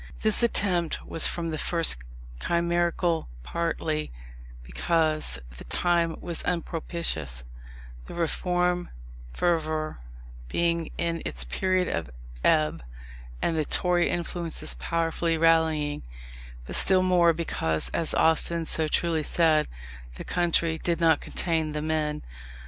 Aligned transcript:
This 0.21 0.41
attempt 0.41 1.05
was 1.05 1.27
from 1.27 1.51
the 1.51 1.59
first 1.59 1.97
chimerical: 2.39 3.29
partly 3.43 4.11
because 4.63 5.39
the 5.55 5.63
time 5.65 6.19
was 6.19 6.41
unpropitious, 6.41 7.43
the 8.05 8.15
Reform 8.15 8.89
fervour 9.31 9.99
being 10.47 10.89
in 10.97 11.21
its 11.23 11.43
period 11.43 11.87
of 11.87 12.09
ebb, 12.43 12.83
and 13.43 13.55
the 13.55 13.63
Tory 13.63 14.09
influences 14.09 14.73
powerfully 14.73 15.37
rallying; 15.37 16.01
but 16.65 16.75
still 16.75 17.03
more, 17.03 17.31
because, 17.31 17.89
as 17.89 18.15
Austin 18.15 18.65
so 18.65 18.87
truly 18.87 19.21
said, 19.21 19.67
"the 20.15 20.23
country 20.23 20.79
did 20.79 20.99
not 20.99 21.21
contain 21.21 21.73
the 21.73 21.81
men." 21.83 22.23